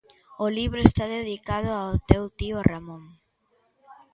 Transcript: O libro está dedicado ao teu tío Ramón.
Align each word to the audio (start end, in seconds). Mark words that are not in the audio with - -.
O 0.45 0.47
libro 0.57 0.79
está 0.83 1.03
dedicado 1.17 1.69
ao 1.75 1.93
teu 2.09 2.23
tío 2.39 2.57
Ramón. 2.69 3.03